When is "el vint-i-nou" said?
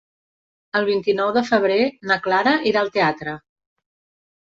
0.79-1.29